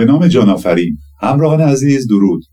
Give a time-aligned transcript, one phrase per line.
[0.00, 2.44] به نام جانآفرین همراهان عزیز درود.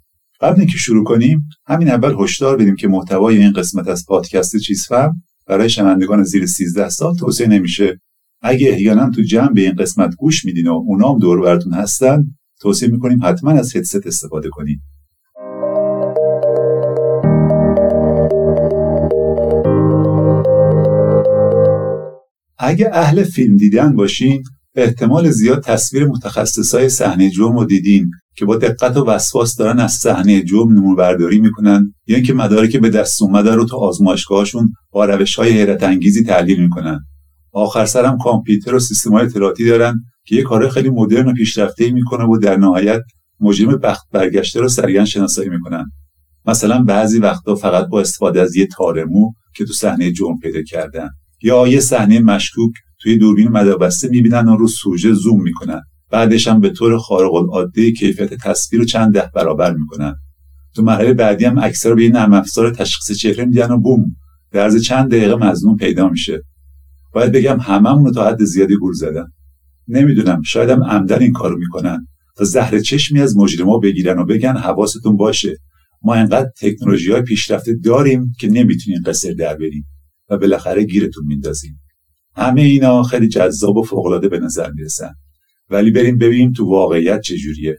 [0.42, 5.24] قبل اینکه شروع کنیم همین اول هشدار بدیم که محتوای این قسمت از پادکست چیزفهم
[5.48, 8.00] برای شنوندگان زیر 13 سال توصیه نمیشه.
[8.42, 12.24] اگه احیانا تو جمع به این قسمت گوش میدین و اونام دور براتون هستن
[12.62, 14.80] توصیه می‌کنیم حتما از هدست استفاده کنید
[22.60, 24.44] اگه اهل فیلم دیدن باشین
[24.78, 29.92] احتمال زیاد تصویر متخصصای صحنه جرم رو دیدین که با دقت و وسواس دارن از
[29.92, 35.06] صحنه جرم نمون برداری می‌کنن یا اینکه مدارک به دست اومده رو تو آزمایشگاهشون با
[35.06, 37.00] روش های حیرت انگیزی تحلیل می‌کنن.
[37.52, 41.92] آخر سرم کامپیوتر و سیستم های اطلاعاتی دارن که یه کار خیلی مدرن و پیشرفته
[41.92, 43.02] می‌کنه و در نهایت
[43.40, 45.92] مجرم بخت برگشته رو سریعا شناسایی می‌کنن.
[46.46, 51.10] مثلا بعضی وقتا فقط با استفاده از یه تارمو که تو صحنه جرم پیدا کردن
[51.42, 55.82] یا یه صحنه مشکوک توی دوربین مداربسته می‌بینن و رو سوژه زوم می‌کنن.
[56.12, 60.16] بعدش هم به طور خارق العاده کیفیت تصویر رو چند ده برابر می‌کنن.
[60.76, 64.16] تو مرحله بعدی هم اکثر به یه نرم افزار تشخیص چهره میدن و بوم
[64.52, 66.42] در چند دقیقه مزنون پیدا میشه.
[67.14, 69.26] باید بگم هممون رو تا حد زیادی گول زدن.
[69.88, 74.58] نمی‌دونم شاید هم عمدن این کارو می‌کنن تا زهر چشمی از مجرما بگیرن و بگن
[74.58, 75.58] حواستون باشه.
[76.02, 79.86] ما انقدر تکنولوژی های پیشرفته داریم که نمی‌تونیم قصر در بریم
[80.30, 81.80] و بالاخره گیرتون میندازیم.
[82.38, 85.14] همه اینا خیلی جذاب و فوقالعاده به نظر می‌رسن.
[85.70, 87.78] ولی بریم ببینیم تو واقعیت چجوریه.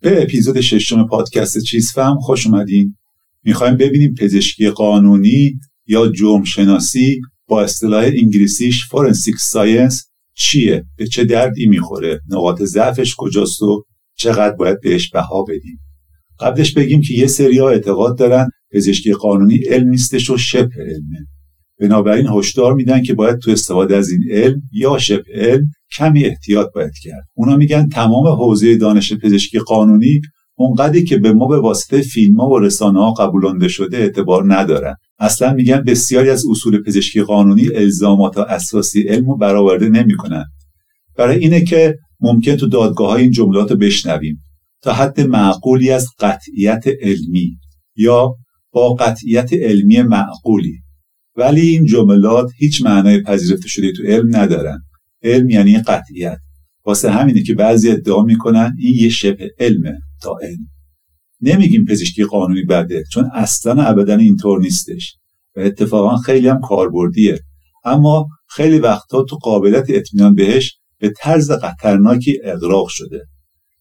[0.00, 2.96] به اپیزود ششم پادکست چیز فهم خوش اومدین.
[3.44, 11.24] می‌خوایم ببینیم پزشکی قانونی یا جرم شناسی با اصطلاح انگلیسیش forensic science چیه؟ به چه
[11.24, 13.84] دردی می‌خوره؟ نقاط ضعفش کجاست و
[14.16, 15.78] چقدر باید بهش بها بدیم؟
[16.42, 21.26] قبلش بگیم که یه سری ها اعتقاد دارن پزشکی قانونی علم نیستش و شبه علمه.
[21.80, 25.64] بنابراین هشدار میدن که باید تو استفاده از این علم یا شبه علم
[25.96, 27.24] کمی احتیاط باید کرد.
[27.34, 30.20] اونا میگن تمام حوزه دانش پزشکی قانونی
[30.54, 34.94] اونقدری که به ما به واسطه فیلم ها و رسانه ها قبولانده شده اعتبار ندارن.
[35.18, 40.44] اصلا میگن بسیاری از اصول پزشکی قانونی الزامات اساسی علم رو برآورده نمی‌کنن.
[41.16, 44.38] برای اینه که ممکن تو دادگاه های این جملات رو بشنویم.
[44.82, 47.58] تا حد معقولی از قطعیت علمی
[47.96, 48.34] یا
[48.72, 50.82] با قطعیت علمی معقولی.
[51.36, 54.78] ولی این جملات هیچ معنای پذیرفته شده تو علم ندارن.
[55.22, 56.38] علم یعنی قطعیت.
[56.84, 60.68] واسه همینه که بعضی ادعا می‌کنن این یه شبه علمه تا علم.
[61.40, 65.16] نمیگیم پزشکی قانونی بده چون اصلا ابدا اینطور نیستش
[65.56, 67.40] و اتفاقا خیلی هم کاربردیه.
[67.84, 73.20] اما خیلی وقتها تو قابلیت اطمینان بهش به طرز خطرناکی اغراق شده.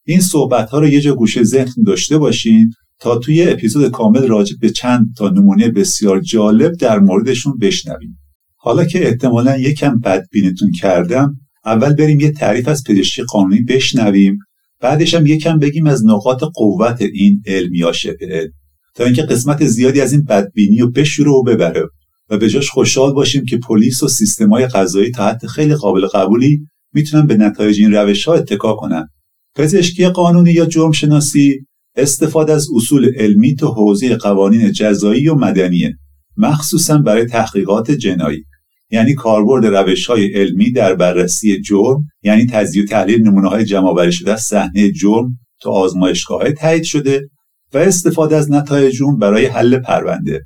[0.06, 4.56] این صحبت ها رو یه جا گوشه ذهن داشته باشین تا توی اپیزود کامل راجع
[4.62, 8.18] به چند تا نمونه بسیار جالب در موردشون بشنویم.
[8.56, 11.36] حالا که احتمالا یکم بدبینتون کردم
[11.66, 14.38] اول بریم یه تعریف از پزشکی قانونی بشنویم
[14.80, 18.52] بعدش هم یکم بگیم از نقاط قوت این علم یا شبه علم
[18.96, 21.84] تا اینکه قسمت زیادی از این بدبینی رو بشوره و ببره.
[22.30, 26.68] و به جاش خوشحال باشیم که پلیس و سیستمای قضایی تا حد خیلی قابل قبولی
[26.94, 29.08] می‌تونن به نتایج این روش ها اتکا کنن.
[29.56, 35.98] پزشکی قانونی یا جرم شناسی استفاده از اصول علمی تو حوزه قوانین جزایی و مدنیه
[36.38, 38.46] مخصوصا برای تحقیقات جنایی.
[38.92, 44.10] یعنی کاربرد روش های علمی در بررسی جرم یعنی تجزیه و تحلیل نمونه های جمع
[44.10, 47.30] شده از صحنه جرم تو آزمایشگاه تایید شده
[47.74, 50.42] و استفاده از نتایج جرم برای حل پرونده.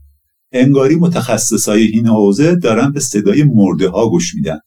[0.51, 4.59] انگاری متخصصای این حوزه دارن به صدای مرده ها گوش میدن.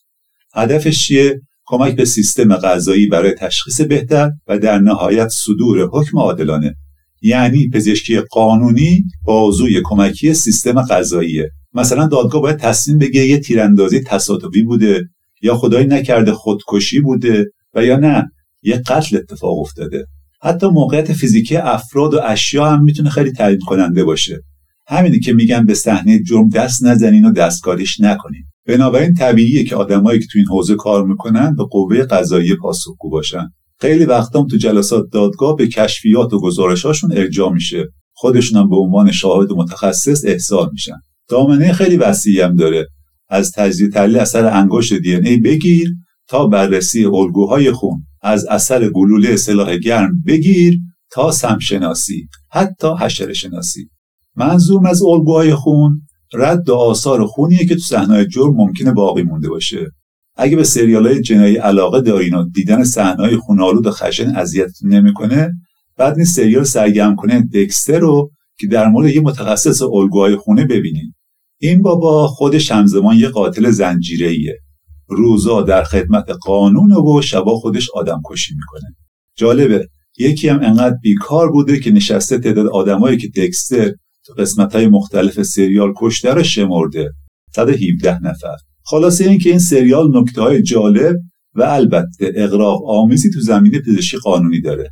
[0.54, 1.40] هدفش چیه؟
[1.70, 6.74] کمک به سیستم غذایی برای تشخیص بهتر و در نهایت صدور حکم عادلانه.
[7.22, 11.50] یعنی پزشکی قانونی بازوی کمکی سیستم غذاییه.
[11.74, 15.02] مثلا دادگاه باید تصمیم بگیره یه تیراندازی تصادفی بوده
[15.42, 18.24] یا خدایی نکرده خودکشی بوده و یا نه
[18.62, 20.06] یه قتل اتفاق افتاده.
[20.42, 24.40] حتی موقعیت فیزیکی افراد و اشیا هم می‌تونه خیلی تعیین کننده باشه.
[24.88, 28.44] همینی که میگن به صحنه جرم دست نزنین و دستکاریش نکنین.
[28.66, 33.48] بنابراین طبیعیه که آدمایی که تو این حوزه کار می‌کنن به قوه قضایی پاسخگو باشن.
[33.80, 37.84] خیلی وقتا تو جلسات دادگاه به کشفیات و گزارشاشون ارجاع میشه.
[38.12, 40.96] خودشون به عنوان شاهد متخصص احضار میشن.
[41.28, 42.86] دامنه خیلی وسیعی هم داره.
[43.28, 45.94] از تجزیه تحلیل اثر انگشت دی ای بگیر
[46.28, 48.02] تا بررسی الگوهای خون.
[48.22, 50.78] از اثر گلوله سلاح گرم بگیر
[51.10, 52.28] تا سمشناسی.
[52.50, 53.88] حتی حشره شناسی.
[54.38, 56.00] منظورم از الگوهای خون
[56.34, 59.86] رد آثار خونیه که تو صحنه جرم ممکنه باقی مونده باشه.
[60.36, 65.50] اگه به سریال های جنایی علاقه دارین و دیدن صحنه خونالود و خشن اذیت نمی‌کنه
[65.96, 68.30] بعد این سریال سرگرم کنه دکستر رو
[68.60, 71.14] که در مورد یه متخصص الگوهای خونه ببینین.
[71.60, 74.36] این بابا خودش همزمان یه قاتل زنجیره
[75.08, 78.96] روزا در خدمت قانون و شبا خودش آدم کشی می‌کنه.
[79.36, 79.88] جالبه
[80.18, 83.92] یکی هم انقدر بیکار بوده که نشسته تعداد آدمایی که دکستر
[84.38, 87.10] قسمت های مختلف سریال کشته رو شمرده.
[87.54, 88.56] 117 نفر.
[88.84, 91.16] خلاصه این که این سریال نکته های جالب
[91.54, 94.90] و البته اقراق آمیزی تو زمینه پزشکی قانونی داره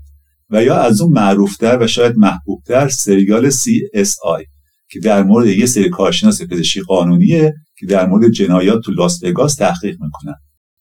[0.51, 4.45] و یا از اون معروفتر و شاید محبوبتر سریال CSI
[4.91, 9.55] که در مورد یه سری کارشناس پزشکی قانونیه که در مورد جنایات تو لاس وگاس
[9.55, 10.35] تحقیق می‌کنن.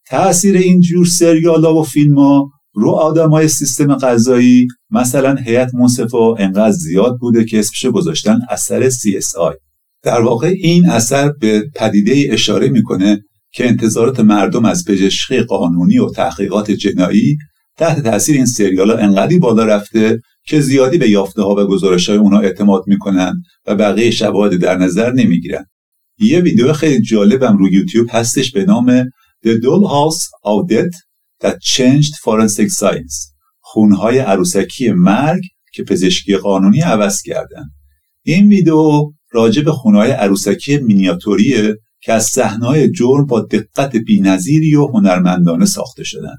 [0.07, 6.35] تاثیر این جور سریال ها و فیلم ها رو آدمای سیستم قضایی مثلا هیئت منصفا
[6.35, 9.55] انقدر زیاد بوده که اسمش گذاشتن اثر CSI
[10.03, 13.23] در واقع این اثر به پدیده اشاره می‌کنه
[13.53, 17.37] که انتظارات مردم از پزشکی قانونی و تحقیقات جنایی
[17.77, 22.09] تحت تاثیر این سریال ها انقدری بالا رفته که زیادی به یافته ها و گزارش
[22.09, 23.33] های اونا اعتماد می‌کنن
[23.67, 25.65] و بقیه شواهد در نظر نمی‌گیرن.
[26.19, 29.03] یه ویدیو خیلی جالبم روی یوتیوب هستش به نام
[29.45, 30.95] The Dollhouse of Death
[31.43, 33.35] That Changed Forensic Science.
[33.61, 35.41] خونهای عروسکی مرگ
[35.73, 37.63] که پزشکی قانونی عوض کردن.
[38.23, 44.87] این ویدیو راجع به خونهای عروسکی مینیاتوریه که از صحنه‌های جرم با دقت بینظیری و
[44.87, 46.35] هنرمندانه ساخته شدن.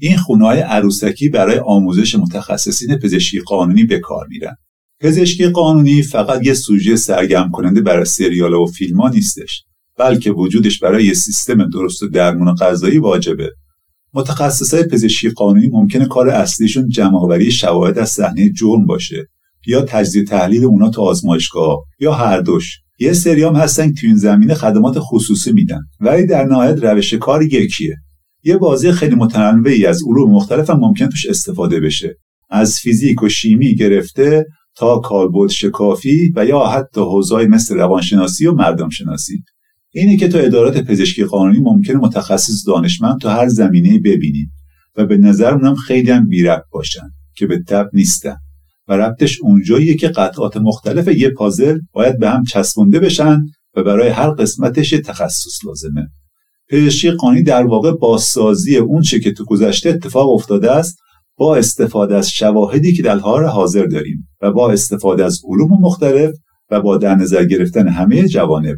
[0.00, 4.56] این خونهای عروسکی برای آموزش متخصصین پزشکی قانونی به کار میرن.
[5.00, 9.64] پزشکی قانونی فقط یه سوژه سرگرم کننده برای سریال و فیلم ها نیستش
[9.98, 13.50] بلکه وجودش برای یه سیستم درست و درمون غذایی واجبه.
[14.14, 19.26] متخصصای پزشکی قانونی ممکنه کار اصلیشون جمعآوری شواهد از صحنه جرم باشه
[19.66, 22.78] یا تجزیه تحلیل اونا تو آزمایشگاه یا هر دوش.
[22.98, 27.96] یه سریام هستن که این زمینه خدمات خصوصی میدن ولی در نهایت روش کار یکیه.
[28.44, 32.16] یه بازی خیلی متنوعی از علوم مختلف هم ممکن توش استفاده بشه.
[32.50, 34.46] از فیزیک و شیمی گرفته
[34.76, 39.42] تا کالبد شکافی و یا حتی حوزه‌ای مثل روانشناسی و مردم شناسی
[39.92, 44.52] اینه که تو ادارات پزشکی قانونی ممکنه متخصص دانشمند تو هر زمینه ببینیم
[44.96, 48.36] و به نظر اونم خیلی هم بیرب باشن که به تب نیستن.
[48.88, 53.40] و ربطش اونجاییه که قطعات مختلف یه پازل باید به هم چسبونده بشن
[53.76, 56.08] و برای هر قسمتش تخصص لازمه.
[56.70, 60.98] پزشکی قانونی در واقع بازسازی اون چه که تو گذشته اتفاق افتاده است
[61.36, 66.30] با استفاده از شواهدی که در حال حاضر داریم و با استفاده از علوم مختلف
[66.70, 68.76] و با در نظر گرفتن همه جوانب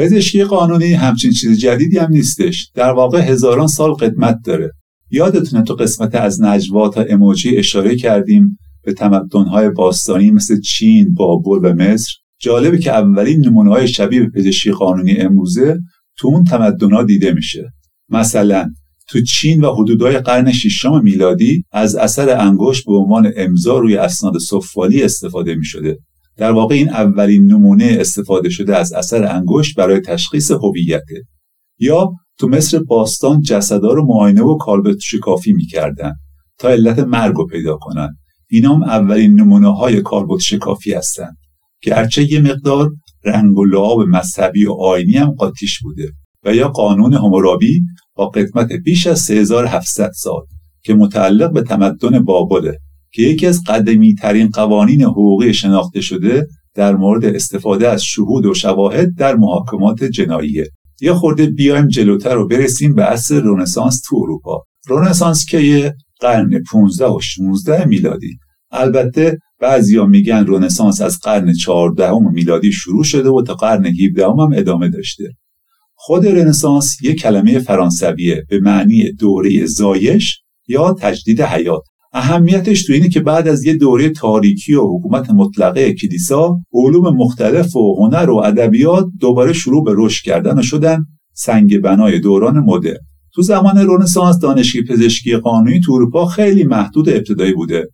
[0.00, 2.70] پزشکی قانونی همچین چیز جدیدی هم نیستش.
[2.74, 4.70] در واقع هزاران سال قدمت داره.
[5.10, 11.70] یادتونه تو قسمت از نجوا تا اموجی اشاره کردیم به تمدن‌های باستانی مثل چین، بابل
[11.70, 12.12] و مصر.
[12.40, 15.78] جالبه که اولین نمونه های شبیه به پزشکی قانونی امروزه
[16.18, 17.72] تو اون تمدن‌ها دیده میشه.
[18.08, 18.70] مثلا
[19.08, 24.38] تو چین و حدودهای قرن ششم میلادی از اثر انگشت به عنوان امضا روی اسناد
[24.38, 25.98] سفالی استفاده می شده.
[26.36, 31.24] در واقع این اولین نمونه استفاده شده از اثر انگشت برای تشخیص هویته
[31.78, 36.12] یا تو مصر باستان جسدا رو معاینه و کالبد شکافی می‌کردن
[36.58, 38.16] تا علت مرگ رو پیدا کنن.
[38.50, 41.36] اینا هم اولین نمونه های کالبد شکافی هستند
[41.82, 42.90] گرچه یه مقدار
[43.24, 46.12] رنگ و لعاب مذهبی و آینی هم قاطیش بوده
[46.44, 47.82] و یا قانون همورابی
[48.14, 50.42] با قدمت بیش از 3700 سال
[50.82, 52.78] که متعلق به تمدن بابله.
[53.12, 58.54] که یکی از قدمی ترین قوانین حقوقی شناخته شده در مورد استفاده از شهود و
[58.54, 64.64] شواهد در محاکمات جناییه یا خورده بیایم جلوتر و برسیم به عصر رونسانس تو اروپا.
[64.86, 68.38] رونسانس که یه قرن 15 و 16 میلادی.
[68.70, 74.40] البته بعضیا میگن رونسانس از قرن 14 میلادی شروع شده و تا قرن 17 هم,
[74.40, 75.24] هم ادامه داشته.
[75.94, 81.82] خود رنسانس یک کلمه فرانسویه به معنی دوره زایش یا تجدید حیات.
[82.12, 87.76] اهمیتش تو اینه که بعد از یه دوره تاریکی و حکومت مطلقه کلیسا علوم مختلف
[87.76, 92.96] و هنر و ادبیات دوباره شروع به رشد کردن و شدن سنگ بنای دوران مدرن.
[93.34, 97.88] تو زمان رنسانس دانشگاه پزشکی قانونی تو اروپا خیلی محدود ابتدایی بوده.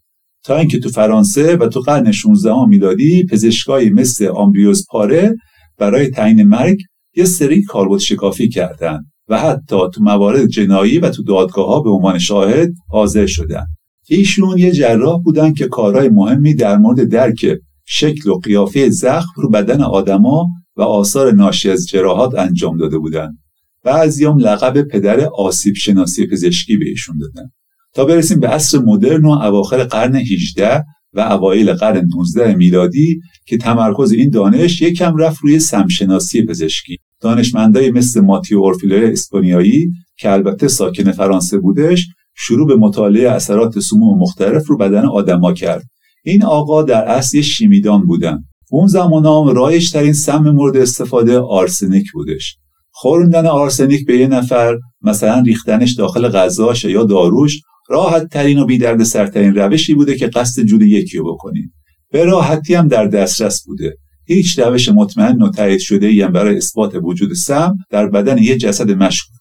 [0.45, 5.35] تا اینکه تو فرانسه و تو قرن 16 میلادی پزشکایی مثل آمبریوز پاره
[5.79, 6.79] برای تعیین مرگ
[7.17, 11.91] یه سری کاربرد شکافی کردن و حتی تو موارد جنایی و تو دادگاه ها به
[11.91, 13.67] عنوان شاهد حاضر شدن.
[14.09, 19.51] ایشون یه جراح بودن که کارهای مهمی در مورد درک شکل و قیافه زخم رو
[19.51, 20.47] بدن آدما
[20.77, 23.39] و آثار ناشی از جراحات انجام داده بودن.
[23.85, 27.51] بعضیام لقب پدر آسیب شناسی پزشکی به ایشون دادن.
[27.95, 33.59] تا برسیم به عصر مدرن و اواخر قرن 18 و اوایل قرن 19 میلادی که
[33.59, 36.99] تمرکز این دانش یکم رفت روی سمشناسی پزشکی.
[37.21, 44.19] دانشمندای مثل ماتیو اورفیلوی اسپانیایی که البته ساکن فرانسه بودش شروع به مطالعه اثرات سموم
[44.19, 45.85] مختلف رو بدن آدما کرد.
[46.25, 48.45] این آقا در اصل شیمیدان بودن.
[48.71, 52.57] اون زمان هم رایش ترین سم مورد استفاده آرسنیک بودش.
[52.91, 58.79] خوردن آرسنیک به یه نفر مثلا ریختنش داخل غذاش یا داروش راحت ترین و بی
[58.79, 61.73] درد سرترین روشی بوده که قصد جود یکی رو بکنید
[62.13, 63.97] به راحتی هم در دسترس بوده.
[64.25, 68.91] هیچ روش مطمئن و تایید شده ای برای اثبات وجود سم در بدن یه جسد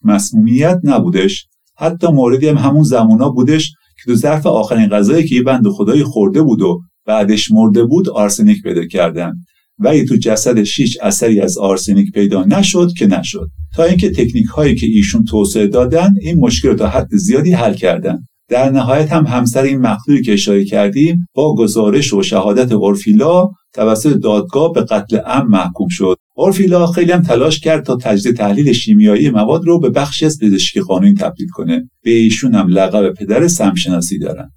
[0.02, 1.48] مسمومیت نبودش.
[1.78, 6.04] حتی موردی هم همون زمونا بودش که تو ظرف آخرین غذایی که یه بند خدای
[6.04, 9.32] خورده بود و بعدش مرده بود آرسنیک پیدا کردن.
[9.78, 13.50] ولی تو جسدش هیچ اثری از آرسنیک پیدا نشد که نشد.
[13.74, 17.74] تا اینکه تکنیک هایی که ایشون توسعه دادن این مشکل رو تا حد زیادی حل
[17.74, 18.18] کردن.
[18.48, 24.12] در نهایت هم همسر این مقتولی که اشاره کردیم با گزارش و شهادت اورفیلا توسط
[24.12, 26.16] دادگاه به قتل ام محکوم شد.
[26.38, 30.80] اورفیلا خیلی هم تلاش کرد تا تجزیه تحلیل شیمیایی مواد رو به بخشی از پزشکی
[30.80, 31.90] قانونی تبدیل کنه.
[32.02, 34.50] به ایشون هم لقب پدر سمشناسی دارن.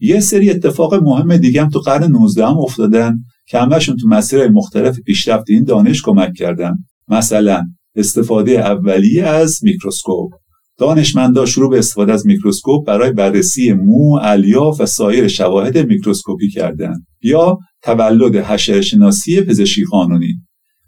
[0.00, 4.48] یه سری اتفاق مهم دیگه هم تو قرن 19 هم افتادن که همشون تو مسیرهای
[4.48, 6.76] مختلف پیشرفت این دانش کمک کردن.
[7.08, 7.62] مثلا
[7.96, 10.30] استفاده اولیه از میکروسکوپ.
[10.78, 17.06] دانشمندا شروع به استفاده از میکروسکوپ برای بررسی مو، الیاف و سایر شواهد میکروسکوپی کردند
[17.22, 20.42] یا تولد حشرهشناسی پزشکی قانونی.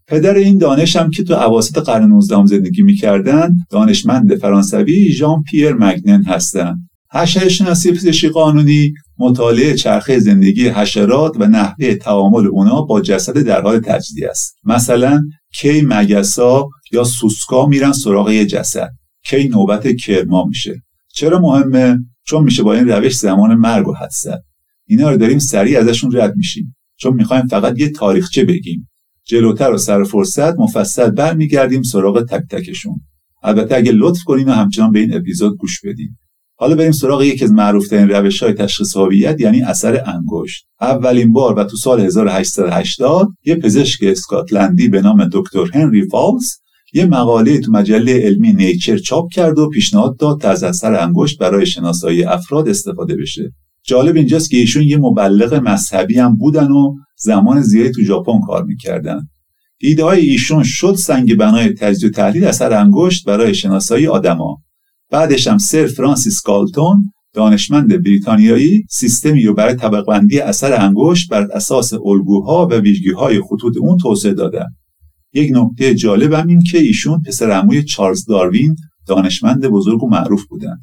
[0.09, 5.73] پدر این دانش هم که تو اواسط قرن 19 زندگی می‌کردن دانشمند فرانسوی ژان پیر
[5.73, 13.39] مگنن هستند حشرهشناسی پزشکی قانونی مطالعه چرخه زندگی حشرات و نحوه تعامل اونا با جسد
[13.39, 14.57] در حال تجزیه است.
[14.65, 15.21] مثلا
[15.55, 18.91] کی مگسا یا سوسکا میرن سراغ جسد.
[19.25, 20.83] کی نوبت کرما میشه.
[21.15, 24.25] چرا مهمه؟ چون میشه با این روش زمان مرگ و حدس
[24.87, 26.77] اینا رو داریم سریع ازشون رد میشیم.
[26.97, 28.89] چون می‌خوایم فقط یه تاریخچه بگیم.
[29.27, 33.01] جلوتر و سر فرصت مفصل برمیگردیم سراغ تک تکشون.
[33.43, 36.19] البته اگه لطف کنیم و همچنان به این اپیزود گوش بدیم.
[36.59, 40.67] حالا بریم سراغ یکی از معروفترین روش های تشخیص هویت یعنی اثر انگشت.
[40.81, 46.45] اولین بار و تو سال 1880 یه پزشک اسکاتلندی به نام دکتر هنری فالز
[46.93, 51.39] یه مقاله تو مجله علمی نیچر چاپ کرد و پیشنهاد داد تا از اثر انگشت
[51.39, 53.53] برای شناسایی افراد استفاده بشه.
[53.87, 58.65] جالب اینجاست که ایشون یه مبلغ مذهبی هم بودن و زمان زیادی تو ژاپن کار
[58.65, 59.29] می‌کردن.
[59.81, 64.57] ایده های ایشون شد سنگ بنای تجزیه و تحلیل اثر انگشت برای شناسایی آدما.
[65.11, 71.93] بعدش هم سر فرانسیس کالتون دانشمند بریتانیایی سیستمی رو برای طبقه اثر انگشت بر اساس
[71.93, 74.67] الگوها و ویژگی‌های خطوط اون توسعه دادن.
[75.33, 78.77] یک نکته جالب هم این که ایشون پسر عموی چارلز داروین
[79.07, 80.77] دانشمند بزرگ و معروف بودن.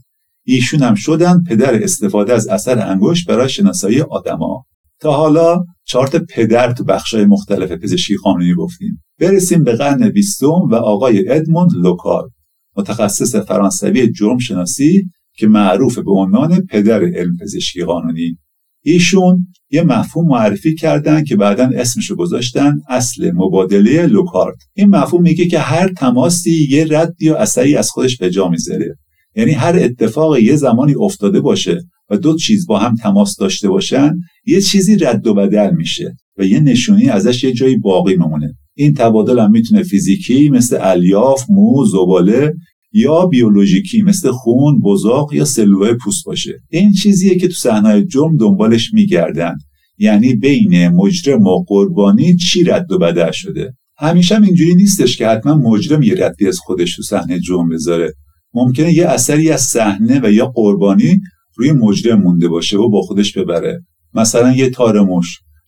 [0.46, 4.66] ایشون هم شدن پدر استفاده از اثر انگشت برای شناسایی آدما.
[5.00, 9.04] تا حالا چارت پدر تو بخشای مختلف پزشکی قانونی گفتیم.
[9.20, 12.30] برسیم به قرن بیستم و آقای ادموند لوکار
[12.78, 18.38] متخصص فرانسوی جرم شناسی که معروف به عنوان پدر علم پزشکی قانونی.
[18.86, 25.46] ایشون یه مفهوم معرفی کردن که بعدا اسمشو گذاشتن اصل مبادله لوکارت این مفهوم میگه
[25.46, 28.96] که هر تماسی یه ردی و اثری از خودش به جا می‌ذاره.
[29.36, 34.12] یعنی هر اتفاق یه زمانی افتاده باشه و دو چیز با هم تماس داشته باشن
[34.46, 38.54] یه چیزی رد و بدل میشه و یه نشونی ازش یه جایی باقی میمونه.
[38.76, 42.54] این تبادل هم می‌تونه فیزیکی مثل الیاف، مو، زباله
[42.94, 46.60] یا بیولوژیکی مثل خون، بزاق یا سلولای پوست باشه.
[46.70, 49.56] این چیزیه که تو صحنه جرم دنبالش میگردن.
[49.98, 55.28] یعنی بین مجرم و قربانی چی رد و بدل شده؟ همیشه هم اینجوری نیستش که
[55.28, 58.14] حتما مجرم یه ردی از خودش تو صحنه جرم بذاره.
[58.54, 61.22] ممکنه یه اثری از صحنه و یا قربانی
[61.58, 63.80] روی مجرم مونده باشه و با خودش ببره.
[64.14, 65.08] مثلا یه تار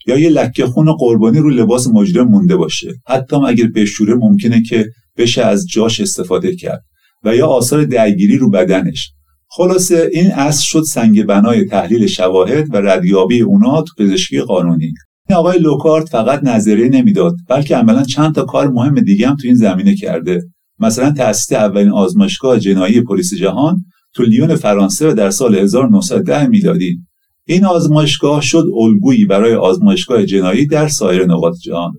[0.08, 2.94] یا یه لکه خون قربانی رو لباس مجرم مونده باشه.
[3.08, 4.86] حتی اگر بشوره ممکنه که
[5.18, 6.82] بشه از جاش استفاده کرد
[7.24, 9.12] و یا آثار درگیری رو بدنش.
[9.50, 14.94] خلاصه این اصل شد سنگ بنای تحلیل شواهد و ردیابی اونا تو پزشکی قانونی.
[15.30, 19.48] این آقای لوکارت فقط نظریه نمی‌داد بلکه عملا چند تا کار مهم دیگه هم تو
[19.48, 20.44] این زمینه کرده.
[20.80, 27.00] مثلا تأسیس اولین آزمایشگاه جنایی پلیس جهان تو لیون فرانسه و در سال 1910 میلادی.
[27.48, 31.94] این آزمایشگاه شد الگویی برای آزمایشگاه جنایی در سایر نقاط جهان.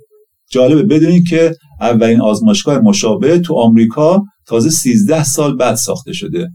[0.51, 6.49] جالبه بدونید که اولین آزمایشگاه مشابه تو آمریکا تازه 13 سال بعد ساخته شده.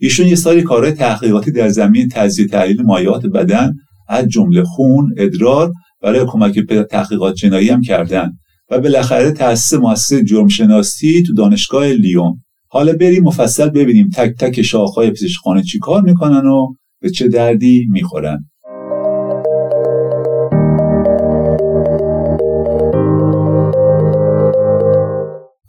[0.00, 3.72] ایشون یه سری کارهای تحقیقاتی در زمین تجزیه تحلیل مایعات بدن
[4.08, 8.32] از جمله خون ادرار برای کمک به تحقیقات جنایی هم کردن.
[8.70, 12.42] و بالاخره تأسیس مؤسسه جرمشناسی تو دانشگاه لیون.
[12.68, 16.66] حالا بریم مفصل ببینیم تک تک شاخهای پزشکخانه چی کار می‌کنن و
[17.00, 18.50] به چه دردی می‌خورن.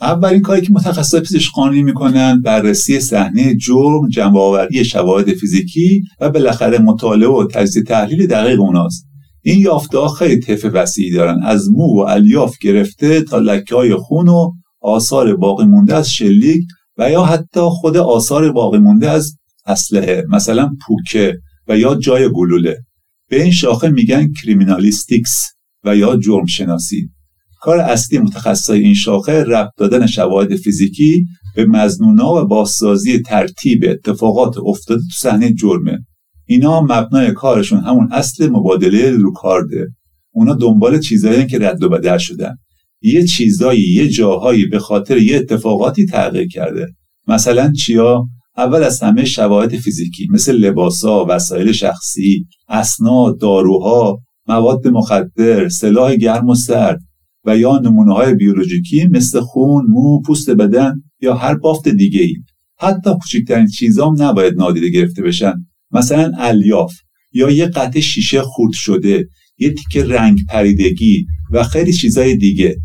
[0.02, 6.78] اولین کاری که متخصصای پزشک قانونی می‌کنن بررسی صحنه جرم جمعآوری شواهد فیزیکی و بالاخره
[6.78, 9.08] مطالعه و تجزیه تحلیل دقیق اوناست.
[9.48, 11.44] این یافته خیلی طیف وسیعی دارن.
[11.44, 14.52] از مو و الیاف گرفته تا لکه های خون و
[14.82, 16.64] آثار باقی مونده از شلیک
[16.98, 21.38] و یا حتی خود آثار باقی مونده از اسلحه مثلا پوکه
[21.68, 22.78] و یا جای گلوله.
[23.30, 25.44] به این شاخه میگن کریمینالیستیکس
[25.84, 27.10] و یا جرم شناسی.
[27.62, 31.26] کار اصلی متخصصای این شاخه ربط دادن شواهد فیزیکی
[31.56, 36.00] به مزنونا و بازسازی ترتیب اتفاقات افتاده تو صحنه جرمه.
[36.48, 39.88] اینا مبنای کارشون همون اصل مبادله رو کارده
[40.32, 42.56] اونا دنبال چیزایی که رد و بدل شدن
[43.02, 46.88] یه چیزایی یه جاهایی به خاطر یه اتفاقاتی تغییر کرده
[47.28, 48.28] مثلا چیا
[48.58, 56.50] اول از همه شواهد فیزیکی مثل لباسا، وسایل شخصی، اسناد، داروها، مواد مخدر، سلاح گرم
[56.50, 57.00] و سرد
[57.46, 62.36] و یا نمونه های بیولوژیکی مثل خون، مو، پوست بدن یا هر بافت دیگه ای.
[62.80, 65.54] حتی کوچکترین چیزام نباید نادیده گرفته بشن.
[65.92, 66.94] مثلا الیاف
[67.34, 69.28] یا یه قطع شیشه خورد شده،
[69.58, 72.78] یه تیکه رنگ پریدگی و خیلی چیزای دیگه.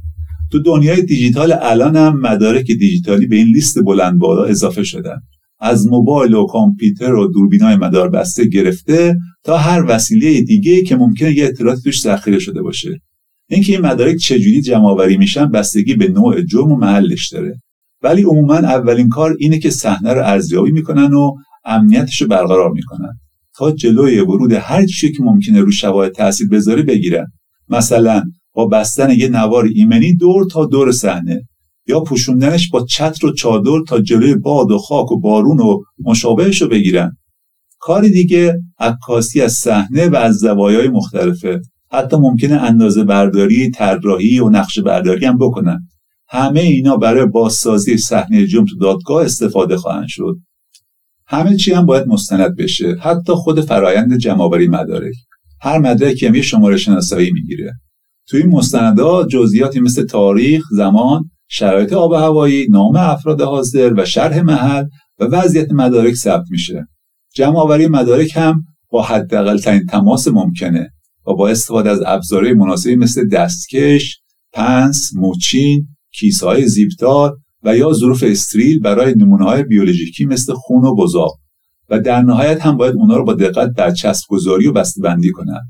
[0.53, 5.17] تو دنیای دیجیتال الان هم مدارک دیجیتالی به این لیست بلند بالا اضافه شدن.
[5.61, 11.45] از موبایل و کامپیوتر و دوربینای مداربسته گرفته تا هر وسیله دیگه که ممکنه یه
[11.45, 13.01] اطلاعات توش ذخیره شده باشه
[13.51, 17.61] اینکه این مدارک چجوری جمع آوری میشن بستگی به نوع جرم و محلش داره
[18.03, 21.33] ولی عموما اولین کار اینه که صحنه رو ارزیابی می‌کنن و
[21.65, 23.19] امنیتش رو برقرار می‌کنن.
[23.57, 27.27] تا جلوی ورود هر چیزی که ممکنه رو شواهد تاثیر بذاره بگیرن.
[27.69, 28.23] مثلا
[28.55, 31.43] با بستن یه نوار ایمنی دور تا دور صحنه
[31.87, 36.63] یا پوشوندنش با چتر و چادر تا جلوی باد و خاک و بارون و مشابهش
[36.63, 37.17] رو بگیرن.
[37.79, 41.61] کاری دیگه عکاسی از صحنه و از زوایای مختلفه.
[41.93, 45.89] حتی ممکنه اندازه برداری طراحی و نقشه برداری هم بکنن.
[46.29, 50.37] همه اینا برای بازسازی صحنه جرم تو دادگاه استفاده خواهند شد.
[51.33, 52.97] همه چی هم باید مستند بشه.
[53.01, 55.15] حتی خود فرایند جمعآوری مدارک.
[55.61, 57.73] هر مدرکی هم یه شماره شناسایی می‌گیره.
[58.29, 64.41] تو این مستندات جزئیاتی مثل تاریخ زمان شرایط آب هوایی نام افراد حاضر و شرح
[64.41, 64.85] محل
[65.19, 66.87] و وضعیت مدارک ثبت میشه.
[67.35, 70.91] جمع آوری مدارک هم با حداقل ترین تماس ممکنه
[71.27, 74.21] و با استفاده از ابزارهای مناسبی مثل دستکش،
[74.53, 80.95] پنس، موچین، کیسهای زیبدار و یا ظروف استریل برای نمونه های بیولوژیکی مثل خون و
[80.95, 81.39] بزاق
[81.91, 85.61] و در نهایت هم باید اونا رو با دقت برچسب گذاری و بندی کنن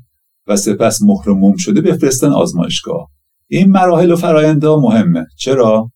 [0.47, 3.09] و سپس مهر شده بفرستن آزمایشگاه.
[3.47, 5.25] این مراحل و فرایندها مهمه.
[5.37, 5.91] چرا؟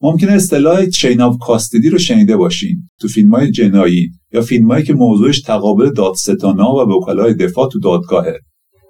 [0.00, 2.88] ممکنه اصطلاح chain of custody رو شنیده باشین.
[3.00, 8.38] تو فیلم های جنایی یا فیلم که موضوعش تقابل دادستانا و وکلای دفاع تو دادگاهه.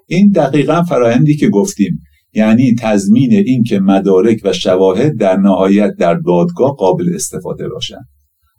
[0.06, 2.02] این دقیقا فرایندی که گفتیم.
[2.34, 8.00] یعنی تضمین اینکه مدارک و شواهد در نهایت در دادگاه قابل استفاده باشن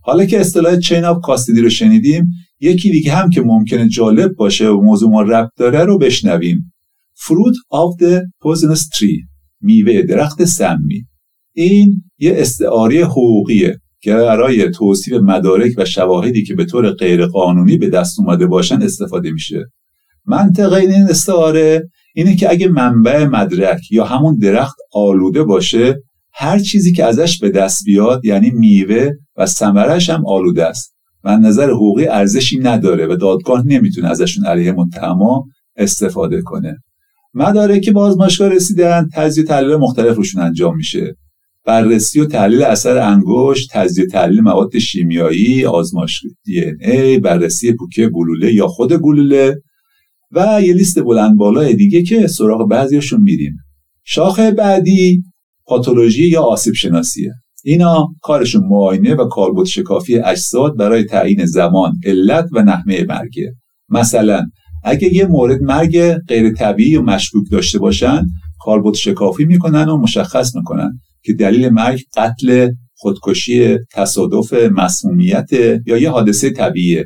[0.01, 2.25] حالا که اصطلاح chain of custody رو شنیدیم
[2.59, 6.73] یکی دیگه هم که ممکنه جالب باشه و موضوع ما ربط داره رو بشنویم.
[7.19, 9.27] Fruit of the Poisonous Tree
[9.61, 11.05] میوه درخت سمی.
[11.55, 17.89] این یه استعاره حقوقیه که برای توصیف مدارک و شواهدی که به طور غیرقانونی به
[17.89, 19.65] دست اومده باشن استفاده میشه.
[20.25, 25.95] منطقه این استعاره اینه که اگه منبع مدرک یا همون درخت آلوده باشه
[26.33, 30.95] هر چیزی که ازش به دست بیاد یعنی میوه و ثمرش هم آلوده است.
[31.23, 35.45] و نظر حقوقی ارزشی نداره و دادگاه نمی‌تونه ازشون علیه متهما
[35.75, 36.77] استفاده کنه.
[37.33, 41.15] مدارکی به آزمایشگاه رسیدن تجزیه تحلیل مختلف روشون انجام میشه.
[41.65, 48.53] بررسی و تحلیل اثر انگشت تجزیه تحلیل مواد شیمیایی آزمایش دی ای بررسی پوکه گلوله
[48.53, 49.61] یا خود گلوله
[50.31, 53.57] و یه لیست بلند بالای دیگه که سراغ بعضیاشون میریم.
[54.03, 55.23] شاخه بعدی
[55.65, 57.31] پاتولوژی یا آسیب شناسیه.
[57.63, 63.55] اینا کارشون معاینه و کاربرد شکافی اجساد برای تعیین زمان علت و نحمه مرگه.
[63.89, 64.45] مثلا
[64.83, 68.25] اگه یه مورد مرگ غیر طبیعی و مشکوک داشته باشن
[68.59, 75.49] کاربرد شکافی می‌کنن و مشخص می‌کنن که دلیل مرگ قتل خودکشی تصادف مسمومیت
[75.85, 77.05] یا یه حادثه طبیعیه.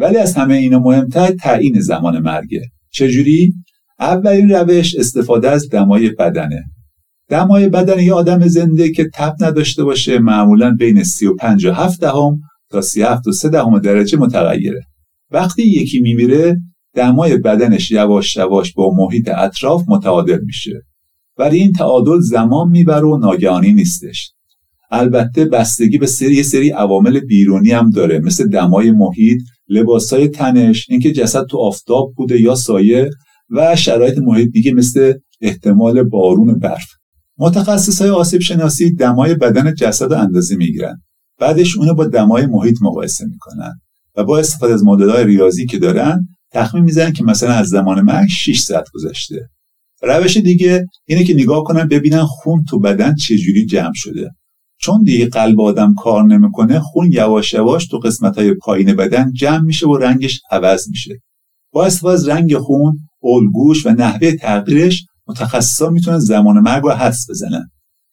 [0.00, 3.54] ولی از همه اینا مهمتر تعیین زمان مرگه چجوری؟
[3.98, 6.64] اولین روش استفاده از دمای بدنه.
[7.28, 12.40] دمای بدن یه آدم زنده که تب نداشته باشه معمولا بین 35 و 7 دهم
[12.70, 14.80] تا 37 و 3 دهم درجه متغیره.
[15.30, 16.56] وقتی یکی میمیره
[16.94, 20.82] دمای بدنش یواش یواش با محیط اطراف متعادل میشه.
[21.38, 24.32] ولی این تعادل زمان می‌بره و ناگهانی نیستش.
[24.90, 31.12] البته بستگی به سری سری عوامل بیرونی هم داره مثل دمای محیط لباسای تنش اینکه
[31.12, 33.10] جسد تو آفتاب بوده یا سایه
[33.50, 36.86] و شرایط محیط دیگه مثل احتمال بارون برف.
[37.38, 41.02] متخصص های آسیب شناسی دمای بدن جسد رو اندازه می‌گیرن.
[41.38, 43.80] بعدش اونو با دمای محیط مقایسه می‌کنن
[44.16, 48.28] و با استفاده از های ریاضی که دارن تخمین می‌زنن که مثلا از زمان مرگ
[48.28, 49.48] 6 ساعت گذشته.
[50.02, 54.30] روش دیگه اینه که نگاه کنن ببینن خون تو بدن چجوری جمع شده.
[54.82, 59.60] چون دیگه قلب آدم کار نمی‌کنه خون یواش یواش تو قسمت های پایین بدن جمع
[59.60, 61.20] میشه و رنگش عوض میشه.
[61.72, 67.30] با استفاده از رنگ خون الگوش و نحوه تغییرش متخصصا می‌تونن زمان مرگ رو حدس
[67.30, 67.70] بزنن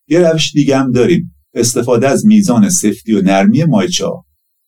[0.07, 4.05] یه روش دیگه هم داریم استفاده از میزان سفتی و نرمی مایچه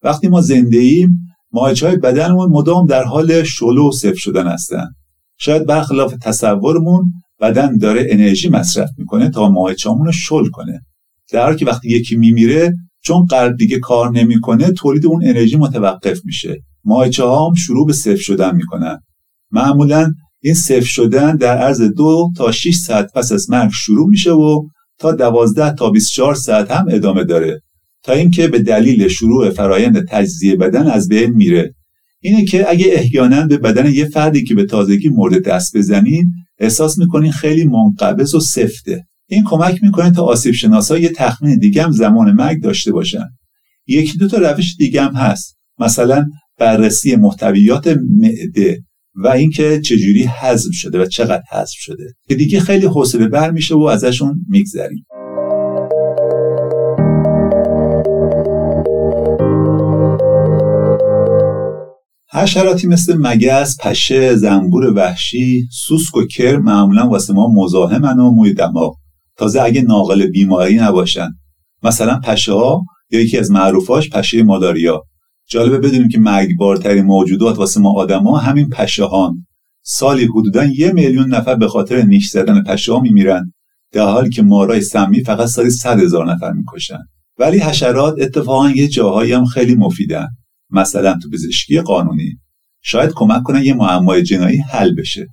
[0.04, 1.20] وقتی ما زنده ایم
[1.52, 4.88] مایچه های بدنمون مدام در حال شلو و سفت شدن هستن.
[5.38, 10.82] شاید برخلاف تصورمون بدن داره انرژی مصرف می‌کنه تا مایچه‌مون رو شل کنه.
[11.32, 16.20] در حالی که وقتی یکی میمیره چون قلب دیگه کار نمی‌کنه تولید اون انرژی متوقف
[16.26, 16.58] میشه.
[16.84, 19.00] مایچه هم شروع به صفر شدن می‌کنن.
[19.52, 24.32] معمولا این صفر شدن در عرض دو تا 6 ساعت پس از مرگ شروع میشه
[24.32, 24.68] و
[25.00, 27.62] تا 12 تا 24 ساعت هم ادامه داره.
[28.04, 31.74] تا اینکه به دلیل شروع فرایند تجزیه بدن از بین میره.
[32.22, 36.98] اینه که اگه احیانا به بدن یه فردی که به تازگی مورد دست بزنین احساس
[36.98, 39.06] می‌کنین خیلی منقبض و سفته.
[39.32, 43.26] این کمک می‌کنه تا آسیب شناسا یه تخمین دیگه هم زمان مرگ داشته باشن.
[43.88, 45.58] یکی دو تا روش دیگه هم هست.
[45.80, 46.26] مثلا
[46.58, 47.88] بررسی محتویات
[48.18, 48.84] معده
[49.16, 52.14] و اینکه چجوری حذف شده و چقدر حذف شده.
[52.28, 55.06] که دیگه خیلی حوصله بر میشه و ازشون میگذریم.
[62.34, 68.54] حشراتی مثل مگس، پشه، زنبور وحشی، سوسک و کر معمولا واسه ما مزاحمن و موی
[68.54, 68.96] دماغ.
[69.40, 71.30] تازه اگه ناقل بیماری نباشن.
[71.84, 75.04] مثلا پشه ها یا یکی از معروفاش پشه مالاریا.
[75.50, 79.46] جالبه بدونیم که مرگبارترین موجودات واسه ما آدما همین پشه هان.
[79.84, 83.54] سالی حدودا یه میلیون نفر به خاطر نیش زدن پشه ها میمیرن.
[83.92, 87.00] در حالی که مارای سمی فقط سالی صد هزار نفر می‌کشن.
[87.38, 90.28] ولی حشرات اتفاقا یه جاهایی هم خیلی مفیدن.
[90.70, 92.40] مثلا تو پزشکی قانونی.
[92.82, 95.28] شاید کمک کنن یه معمای جنایی حل بشه.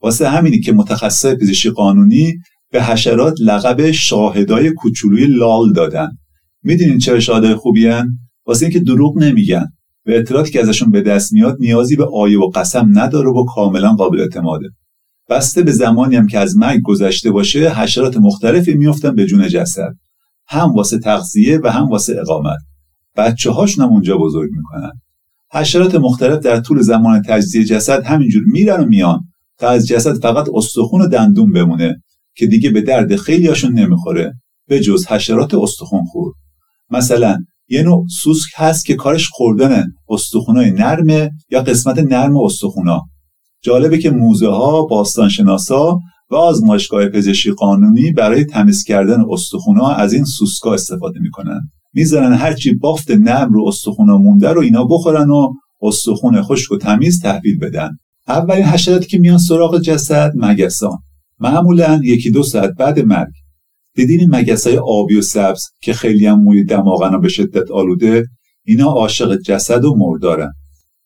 [0.00, 2.34] واسه همینی که متخصص پزشکی قانونی
[2.72, 6.08] به حشرات لقب شاهدای کوچولوی لال دادن.
[6.62, 9.66] می‌دونین چرا شاهدای خوبیان واسه اینکه دروغ نمیگن.
[10.06, 13.92] و اطلاعاتی که ازشون به دست میاد نیازی به آیه و قسم نداره و کاملا
[13.92, 14.68] قابل اعتماده.
[15.28, 19.92] بسته به زمانی هم که از مرگ گذشته باشه حشرات مختلفی میفتن به جون جسد.
[20.48, 22.58] هم واسه تغذیه و هم واسه اقامت.
[23.16, 24.92] بچه هاشون هم اونجا بزرگ می‌کنن.
[25.52, 29.20] حشرات مختلف در طول زمان تجزیه جسد همینجور میرن و میان
[29.58, 32.02] تا از جسد فقط استخون و دندون بمونه.
[32.36, 34.32] که دیگه به درد خیلیاشون نمی‌خوره
[34.68, 36.32] به جز حشرات استخون خور
[36.90, 37.36] مثلا
[37.68, 43.02] یه نوع سوسک هست که کارش خوردن استخونای نرمه یا قسمت نرم استخونا.
[43.62, 45.98] جالبه که موزه ها باستانشناسا
[46.30, 51.60] و آزمایشگاه پزشکی قانونی برای تمیز کردن استخونا از این سوسکا استفاده می‌کنن.
[51.94, 57.22] می‌ذارن هرچی بافت نرم رو استخونا مونده رو اینا بخورن و استخون خشک و تمیز
[57.22, 57.90] تحویل بدن.
[58.28, 60.98] اولین حشراتی که میان سراغ جسد مگسان.
[61.42, 63.32] معمولا یکی دو ساعت بعد مرگ.
[63.94, 68.26] دیدین مگس های آبی و سبز که خیلی هم موی دماغن به شدت آلوده
[68.64, 70.52] اینا عاشق جسد و مردارن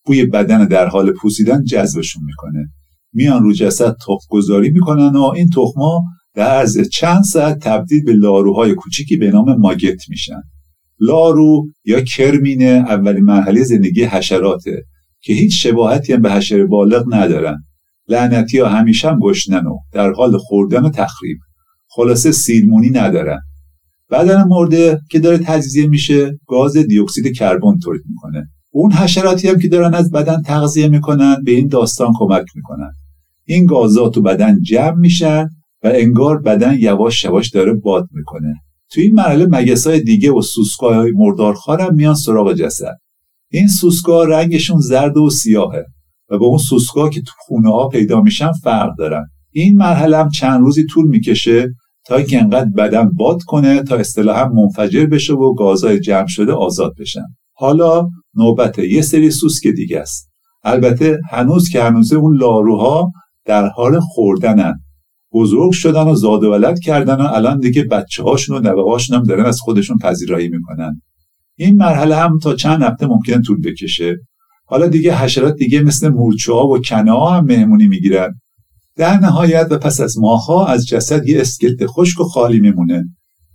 [0.04, 2.68] بوی بدن در حال پوسیدن جذبشون می‌کنه.
[3.12, 6.02] میان رو جسد تخم گذاری می‌کنن و این تخما
[6.34, 10.42] در عرض چند ساعت تبدیل به لاروهای کوچیکی به نام ماگت میشن.
[11.00, 14.82] لارو یا کرمینه اولین مرحله زندگی حشراته
[15.20, 17.65] که هیچ شباهتی هم به حشره بالغ ندارن.
[18.08, 21.38] لعنتی ها همیشه هم گشنن و در حال خوردن و تخریب.
[21.88, 23.38] خلاصه سیرمونی ندارن.
[24.10, 28.48] بدن مرده که داره تجزیه میشه گاز دیوکسید کربن تولید می‌کنه.
[28.72, 32.92] اون حشراتی هم که دارن از بدن تغذیه می‌کنن به این داستان کمک می‌کنن.
[33.44, 35.44] این گازات تو بدن جمع میشن
[35.82, 38.54] و انگار بدن یواش یواش داره باد می‌کنه.
[38.90, 42.96] تو این مرحله مگسای دیگه و سوسکای مردارخوار هم میان سراغ جسد.
[43.50, 45.84] این سوسکا رنگشون زرد و سیاهه.
[46.30, 49.24] و با اون سوسکا که تو خونه ها پیدا میشن فرق دارن.
[49.52, 51.68] این مرحله هم چند روزی طول می‌کشه
[52.06, 56.92] تا اینکه انقدر بدن باد کنه تا اصطلاحا منفجر بشه و گازهای جمع شده آزاد
[56.98, 57.24] بشن.
[57.52, 60.30] حالا نوبت یه سری سوسک دیگه است.
[60.64, 63.12] البته هنوز که هنوزه اون لاروها
[63.44, 64.74] در حال خوردنن.
[65.32, 69.16] بزرگ شدن و زاد و ولد کردن و الان دیگه بچه هاشون و نوه هاشون
[69.16, 71.02] هم دارن از خودشون پذیرایی می‌کنن.
[71.58, 74.16] این مرحله هم تا چند هفته ممکن طول بکشه.
[74.68, 78.40] حالا دیگه حشرات دیگه مثل مورچه ها و کنه ها هم مهمونی می‌گیرن.
[78.96, 83.04] در نهایت و پس از ماهها از جسد یه اسکلت خشک و خالی میمونه.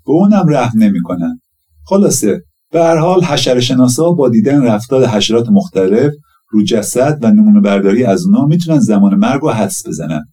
[0.06, 1.40] به اونم رحم نمی‌کنن.
[1.86, 6.14] خلاصه به هر حال حشرشناسا با دیدن رفتار حشرات مختلف
[6.50, 10.26] رو جسد و نمونه برداری از اونا می‌تونن زمان مرگ رو حدس بزنن.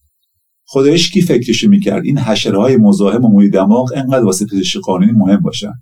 [0.66, 5.12] خدایش کی فکرشو می‌کرد؟ این حشره های مزاحم و موی دماغ انقدر واسه پزشکی قانونی
[5.12, 5.72] مهم باشن.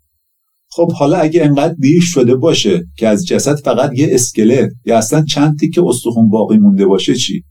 [0.77, 5.25] خب حالا اگه انقدر دیر شده باشه که از جسد فقط یه اسکلت یا اصلا
[5.25, 7.45] چند تیکه استخون باقی مونده باشه چی؟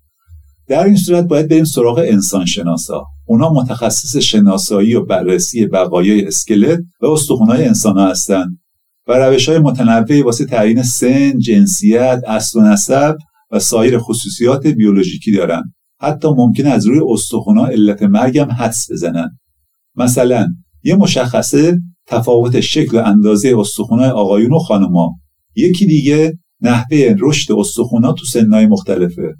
[0.68, 3.06] در این صورت باید بریم سراغ انسان شناسا.
[3.26, 8.46] اونا متخصص شناسایی و بررسی بقایای اسکلت و استخونهای انسان ها هستن
[9.08, 13.18] و روش های متنوعی واسه تعیین سن، جنسیت، اصل و نسب
[13.52, 15.64] و سایر خصوصیات بیولوژیکی دارن.
[16.00, 19.40] حتی ممکن از روی استخونا علت مرگم حدس بزنن.
[19.96, 20.48] مثلا
[20.84, 25.16] یه مشخصه تفاوت شکل و اندازه استخونای آقایون و خانوما
[25.56, 29.34] یکی دیگه نحوه رشد استخونا تو سنهای مختلفه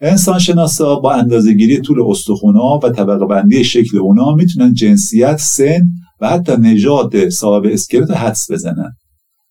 [0.00, 5.80] انسان شناسا با اندازهگیری طول استخونا و طبقه بندی شکل اونا می‌تونن جنسیت، سن
[6.20, 8.92] و حتی نژاد صاحب اسکلت حدس بزنن.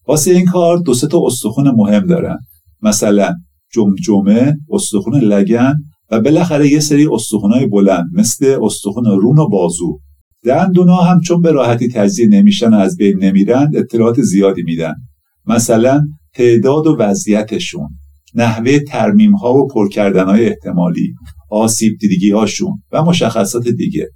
[0.08, 2.38] واسه این کار دو تا استخون مهم دارن.
[2.82, 3.34] مثلا
[3.74, 5.76] جمجمه، استخون لگن
[6.12, 10.00] و بالاخره یه سری استخونای بلند مثل استخون رون و بازو.
[10.44, 14.94] دندونا هم چون به راحتی تجزیه نمیشن و از بین نمیرن اطلاعات زیادی میدن.
[15.46, 16.02] مثلا
[16.34, 17.90] تعداد و وضعیتشون
[18.36, 21.14] نحوه ترمیم ها و پر کردن های احتمالی
[21.50, 24.10] آسیب دیدگی هاشون و مشخصات دیگه.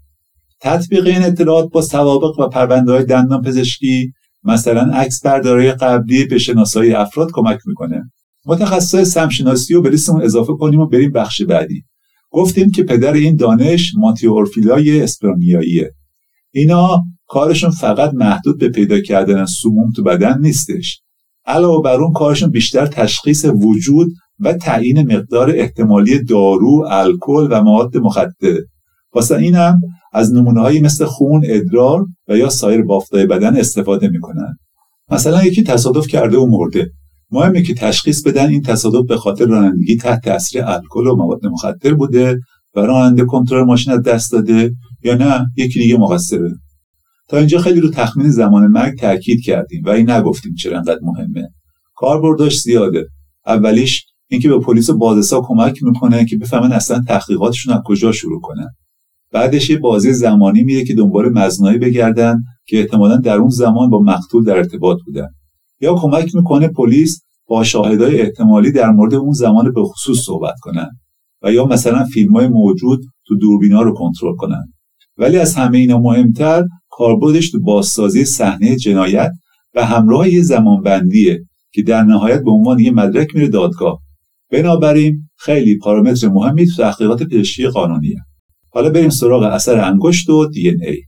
[0.62, 4.14] تطبیق این اطلاعات با سوابق و پرونده های دندان پزشکی
[4.44, 8.12] مثلا عکس برداری قبلی به شناسایی افراد کمک می‌کنه.
[8.46, 9.92] متخصص سمشناسی رو به
[10.24, 11.84] اضافه کنیم و بریم بخش بعدی.
[12.30, 15.92] گفتیم که پدر این دانش ماتیو اورفیلای اسپرامیاییه
[16.58, 21.02] اینا کارشون فقط محدود به پیدا کردن سموم تو بدن نیستش
[21.46, 24.08] علاوه بر اون کارشون بیشتر تشخیص وجود
[24.40, 28.66] و تعیین مقدار احتمالی دارو، الکل و مواد مخدره.
[29.14, 29.80] واسه اینم
[30.14, 34.58] از نمونه مثل خون، ادرار و یا سایر بافتای بدن استفاده می‌کنن.
[35.12, 36.92] مثلا یکی تصادف کرده و مرده.
[37.32, 41.94] مهمه که تشخیص بدن این تصادف به خاطر رانندگی تحت تاثیر الکل و مواد مخدر
[41.94, 42.40] بوده
[42.78, 44.72] و راننده کنترل ماشین از دست داده
[45.04, 46.56] یا نه یکی دیگه مقصره.
[47.30, 51.48] تا اینجا خیلی رو تخمین زمان مرگ تاکید کردیم و این نگفتیم چرا انقدر مهمه.
[51.96, 53.06] کاربردش زیاده.
[53.46, 58.68] اولیش اینکه به پلیس بازسا کمک می‌کنه که بفهمن اصلا تحقیقاتشون از کجا شروع کنن
[59.32, 64.00] بعدش یه بازی زمانی میره که دنبال مزنایی بگردن که احتمالا در اون زمان با
[64.00, 65.28] مقتول در ارتباط بودن.
[65.82, 70.90] یا کمک می‌کنه پلیس با شاهدای احتمالی در مورد اون زمان به خصوص صحبت کنن.
[71.42, 74.74] و یا مثلا فیلم های موجود تو دوربینا رو کنترل کنن.
[75.18, 79.32] ولی از همه اینا مهمتر کاربردش تو بازسازی صحنه جنایت
[79.76, 84.00] و همراه یه زمانبندیه که در نهایت به عنوان یه مدرک میره دادگاه.
[84.52, 88.18] بنابراین خیلی پارامتر مهمی تو تحقیقات پزشکی قانونیه.
[88.70, 91.02] حالا بریم سراغ اثر انگشت و دی ای.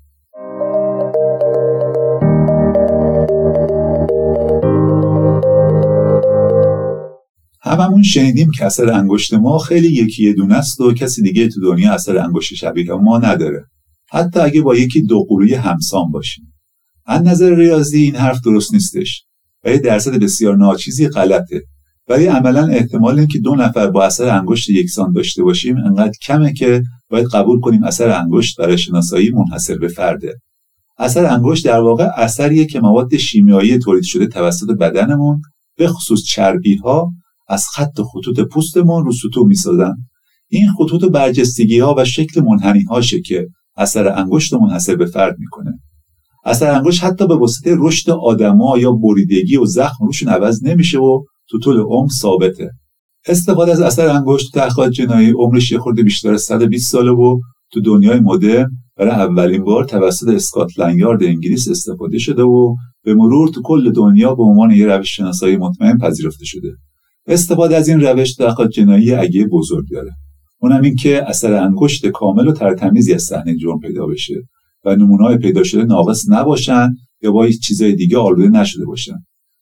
[7.69, 11.93] هممون شنیدیم که اثر انگشت ما خیلی یکی دونه است و کسی دیگه تو دنیا
[11.93, 13.65] اثر انگشت شبیه ما نداره.
[14.12, 16.53] حتی اگه با یکی دو قلوی همسان باشیم.
[17.05, 19.23] از نظر ریاضی این حرف درست نیستش.
[19.63, 21.62] و یه درصد بسیار ناچیزی غلطه.
[22.08, 26.84] ولی عملا احتمال که دو نفر با اثر انگشت یکسان داشته باشیم انقدر کمه که
[27.10, 30.34] باید قبول کنیم اثر انگشت برای شناسایی منحصر به فرده.
[30.97, 35.41] اثر انگشت در واقع اثریه که مواد شیمیایی تولید شده توسط بدنمون
[35.77, 37.12] به خصوص چربی ها
[37.49, 39.93] از خط خطوط پوستمون رو سطوح می‌سازن
[40.49, 45.71] این خطوط برجستگی ها و شکل منحنی هاشه که اثر انگشت منحصر به فرد می‌کنه.
[46.45, 51.23] اثر انگشت حتی به واسطه رشد آدما یا بریدگی و زخم روشون عوض نمیشه و
[51.49, 52.69] تو طول عمر ثابته.
[53.27, 57.39] استفاده از اثر انگشت تو تحقیقات جنایی عمرش یه خورده بیشتر از 120 ساله و
[57.71, 63.49] تو دنیای مدرن برای اولین بار توسط اسکاتلند یارد انگلیس استفاده شده و به مرور
[63.49, 66.69] تو کل دنیا به عنوان یه روش شناسایی مطمئن پذیرفته شده.
[67.29, 70.11] استفاده از این روش تحقیقات جنایی اگه بزرگ داره.
[70.61, 74.35] اونم این که اثر انگشت کامل و ترتمیزی از صحنه جرم پیدا بشه
[74.85, 76.89] و نمونه‌های پیدا شده ناقص نباشن
[77.21, 79.15] یا با چیزای دیگه آلوده نشده باشن.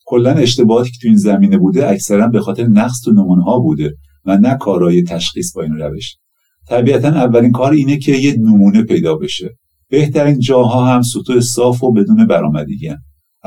[0.06, 3.94] کلا اشتباهاتی که تو این زمینه بوده اکثرا به خاطر نقص تو نمونه بوده
[4.26, 6.16] و نه کارای تشخیص با این روش.
[6.68, 9.58] طبیعتا اولین کار اینه که یه نمونه پیدا بشه.
[9.90, 12.90] بهترین جاها هم سطوح صاف و بدون برآمدگی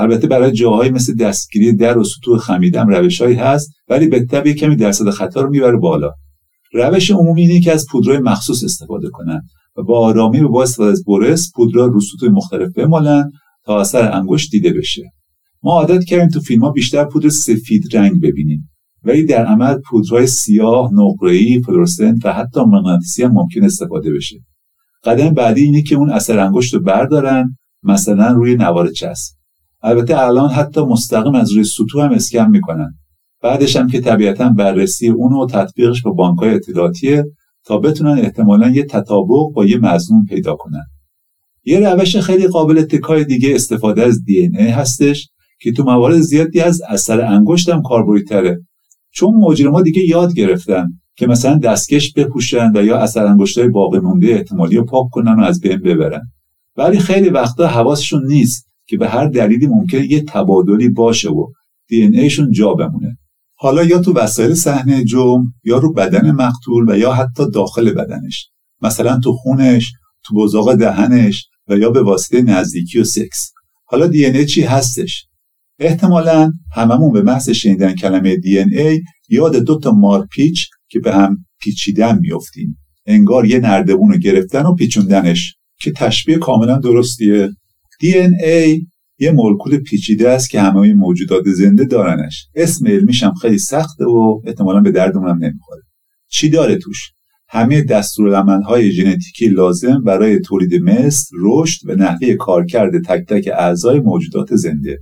[0.01, 4.77] البته برای جاهایی مثل دستگیری در و سطوح خمیدم روشهایی هست ولی به طبع کمی
[4.77, 6.11] درصد خطا رو می‌بره بالا
[6.73, 9.43] روش عمومی اینه که از پودرهای مخصوص استفاده کنن
[9.77, 12.01] و با آرامی و با استفاده از برس پودرها رو
[12.33, 13.31] مختلف بمالن
[13.65, 15.03] تا اثر انگشت دیده بشه
[15.63, 18.71] ما عادت کردیم تو فیلم ها بیشتر پودر سفید رنگ ببینیم
[19.05, 24.37] ولی در عمل پودرهای سیاه، نقره‌ای، فلورسنت و حتی مغناطیسی هم ممکن استفاده بشه.
[25.05, 29.40] قدم بعدی اینه که اون اثر انگشت رو بردارن مثلا روی نوار چسب.
[29.83, 32.95] البته الان حتی مستقیم از روی سطوح هم اسکن می‌کنن.
[33.43, 37.25] بعدش هم که طبیعتا بررسی اون و تطبیقش با بانکهای اطلاعاتیه
[37.65, 40.87] تا بتونن احتمالا یه تطابق با یه مضمون پیدا کنن.
[41.65, 45.29] یه روش خیلی قابل تکای دیگه استفاده از دی هستش
[45.61, 48.25] که تو موارد زیادی از اثر انگشت هم کاربردی
[49.11, 54.27] چون مجرما دیگه یاد گرفتن که مثلا دستکش بپوشن و یا اثر انگشتای باقی مونده
[54.27, 56.23] احتمالی رو پاک کنن و از بین ببرن.
[56.77, 61.47] ولی خیلی وقتا حواسشون نیست که به هر دلیلی ممکنه یه تبادلی باشه و
[61.89, 63.19] دی ایشون جا بمونه.
[63.55, 68.51] حالا یا تو وسایل صحنه جرم یا رو بدن مقتول و یا حتی داخل بدنش.
[68.83, 69.93] مثلا تو خونش
[70.25, 73.53] تو بزاق دهنش و یا به واسطه نزدیکی و سکس.
[73.85, 75.27] حالا دی ای چی هستش؟
[75.79, 81.37] احتمالا هممون به محض شنیدن کلمه دی ای یاد دو تا مارپیچ که به هم
[81.61, 87.51] پیچیدن میفتیم انگار یه نردبون رو گرفتن و پیچوندنش که تشبیه کاملا درستیه.
[88.03, 88.87] ای
[89.19, 92.47] یه مولکول پیچیده است که همه موجودات زنده دارنش.
[92.55, 95.83] اسم علمیش هم خیلی سخته و احتمالا به دردمون هم نمی‌خوره.
[96.29, 97.13] چی داره توش؟
[97.49, 104.57] همه دستورالعملهای ژنتیکی لازم برای تولید مثل رشد و نحوه کارکرد تک تک اعضای موجودات
[104.57, 104.99] زنده.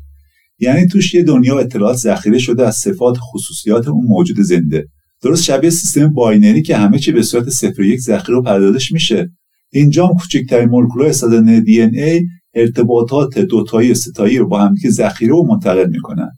[0.58, 4.87] یعنی توش یه دنیا اطلاعات ذخیره شده از صفات خصوصیات اون موجود زنده.
[5.22, 9.30] درست شبیه سیستم binary که همه چی به صورت صفر یک ذخیره و پردازش میشه.
[9.72, 12.26] اینجا هم کوچکترین مولکولهای سازنده ای
[12.59, 16.31] ارتباطات دوتایی ستایی رو با همدیگه ذخیره و منتقل می‌کنن.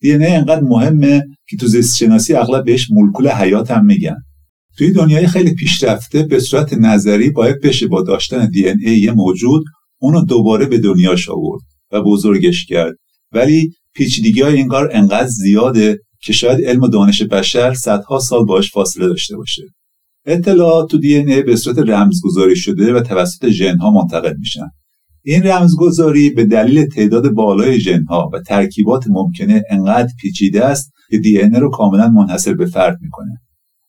[0.00, 4.16] دی ای انقدر مهمه که تو زیست شناسی اغلب بهش مولکول حیات هم میگن.
[4.78, 9.64] توی دنیای خیلی پیشرفته به صورت نظری باید بشه با داشتن دی ای یه موجود
[9.98, 12.94] اونو دوباره به دنیاش آورد و بزرگش کرد.
[13.32, 18.44] ولی پیچیدگی های این کار انقدر زیاده که شاید علم و دانش بشر صدها سال
[18.44, 19.62] باش فاصله داشته باشه.
[20.26, 24.68] اطلاعات تو دی ای به صورت رمزگذاری شده و توسط ژنها منتقل میشن.
[25.28, 31.38] این رمزگذاری به دلیل تعداد بالای ژنها و ترکیبات ممکنه انقدر پیچیده است که دی
[31.38, 33.40] رو کاملا منحصر به فرد می‌کنه.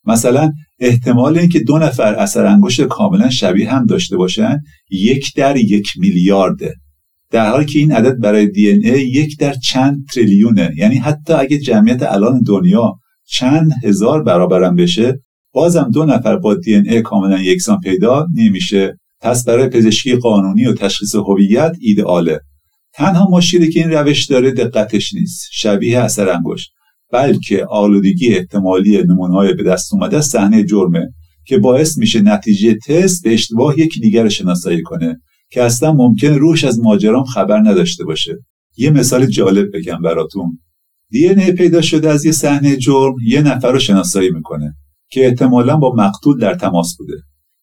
[0.06, 4.58] مثلا احتمال اینکه دو نفر اثر انگشت کاملا شبیه هم داشته باشن
[4.92, 6.74] یک در یک میلیارده.
[7.32, 10.72] در حالی که این عدد برای دی ای یک در چند تریلیونه.
[10.78, 12.94] یعنی حتی اگه جمعیت الان دنیا
[13.30, 15.20] چند هزار برابرم بشه
[15.54, 18.98] بازم دو نفر با دی ای کاملا یکسان پیدا نمیشه.
[19.22, 22.40] پس برای پزشکی قانونی و تشخیص هویت ایدئاله.
[22.94, 26.72] تنها مشکلی که این روش داره دقتش نیست شبیه اثر انگشت
[27.12, 31.14] بلکه آلودگی احتمالی نمونه‌های به دست اومده صحنه جرمه
[31.46, 36.38] که باعث میشه نتیجه تست به اشتباه یکی دیگر رو شناسایی کنه که اصلا ممکنه
[36.38, 38.38] روش از ماجرام خبر نداشته باشه.
[38.78, 40.60] یه مثال جالب بگم براتون.
[41.10, 44.76] دی پیدا شده از یه صحنه جرم یه نفر رو شناسایی می‌کنه
[45.10, 47.14] که احتمالا با مقتول در تماس بوده.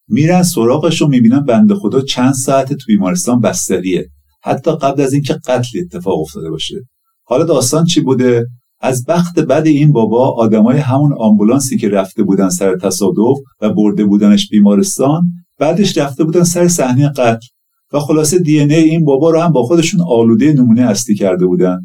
[0.08, 4.08] میرن سراغش رو می‌بینن بنده خدا چند ساعت تو بیمارستان بستریه.
[4.42, 6.76] حتی قبل از اینکه قتل اتفاق افتاده باشه.
[7.24, 8.46] حالا داستان چی بوده؟
[8.80, 14.04] از بخت بد این بابا آدمای همون آمبولانسی که رفته بودن سر تصادف و برده
[14.04, 15.22] بودنش بیمارستان
[15.58, 17.46] بعدش رفته بودن سر صحنه قتل.
[17.92, 21.78] و خلاصه دی ای این بابا رو هم با خودشون آلوده نمونه اصلی کرده بودن.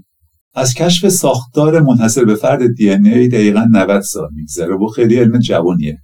[0.55, 5.39] از کشف ساختار منحصر به فرد دی ای دقیقا 90 سال میگذره و خیلی علم
[5.39, 5.97] جوانیه.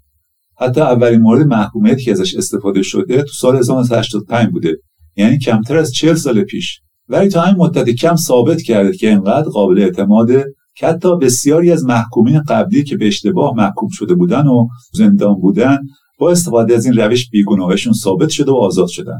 [0.59, 4.77] حتی اولین مورد محکومیتی که ازش استفاده شده تو سال 1985 بوده.
[5.15, 6.79] یعنی کمتر از 40 سال پیش.
[7.09, 10.45] ولی تا همین مدت کم ثابت کرده که اینقدر قابل اعتماده
[10.77, 15.77] که حتی بسیاری از محکومین قبلی که به اشتباه محکوم شده بودن و زندان بودن
[16.19, 19.19] با استفاده از این روش بیگناهشون ثابت شده و آزاد شدن.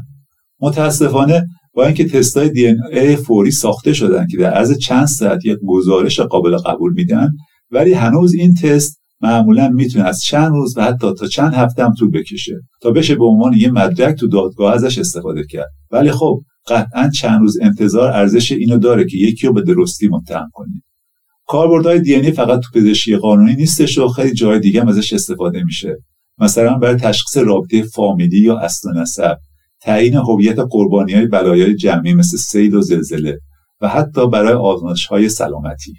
[0.60, 5.58] متاسفانه با اینکه تستای دی ای فوری ساخته شدن که در عرض چند ساعت یک
[5.66, 7.28] گزارش قابل قبول میدن
[7.70, 11.94] ولی هنوز این تست معمولا می‌تونه از چند روز و حتی تا چند هفته هم
[11.94, 15.70] طول بکشه تا بشه به عنوان یه مدرک تو دادگاه ازش استفاده کرد.
[15.90, 20.48] ولی خب قطعا چند روز انتظار ارزش اینو داره که یکی رو به درستی متهم
[20.52, 20.82] کنید
[21.46, 25.96] کاربردهای دی فقط تو پزشکی قانونی نیستش و خیلی جای دیگه هم ازش استفاده میشه.
[26.38, 29.36] مثلا برای تشخیص رابطه فامیلی یا اصل نسب
[29.82, 33.38] تعیین هویت قربانی های بلایای جمعی مثل سیل و زلزله
[33.80, 35.92] و حتی برای آزمایش های سلامتی.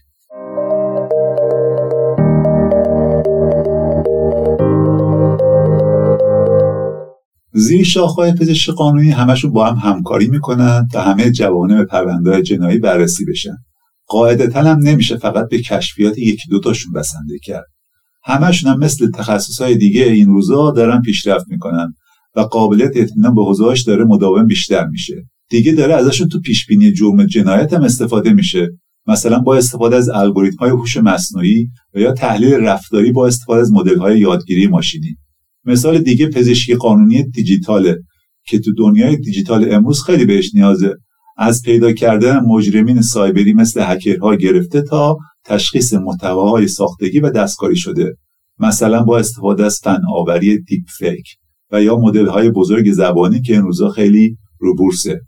[7.58, 13.26] زیر شاخهای پزشکی قانونی همشون با هم همکاری می‌کنن تا همه جوانب پرونده جنایی بررسی
[13.26, 13.56] بشن.
[14.08, 17.66] قاعدتا هم نمیشه فقط به کشفیات یکی دوتاشون بسنده کرد.
[18.24, 21.94] همشون هم مثل تخصصهای دیگه این روزا دارن پیشرفت می‌کنن
[22.36, 25.16] و قابلیت اطمینان به حوزه‌اش داره مداوم بیشتر میشه.
[25.50, 28.68] دیگه داره ازشون تو پیش بینی جرم جنایت هم استفاده میشه.
[29.08, 33.72] مثلا با استفاده از الگوریتم های هوش مصنوعی و یا تحلیل رفتاری با استفاده از
[33.72, 35.18] مدل های یادگیری ماشینی.
[35.68, 37.98] مثال دیگه پزشکی قانونی دیجیتاله
[38.48, 40.96] که تو دنیای دیجیتال امروز خیلی بهش نیازه.
[41.38, 48.16] از پیدا کردن مجرمین سایبری مثل هکرها گرفته تا تشخیص محتواهای ساختگی و دستکاری شده.
[48.60, 51.26] مثلا با استفاده از فناوری دیپ فیک
[51.72, 55.22] و یا مدل های بزرگ زبانی که این روزا خیلی رو بورسه.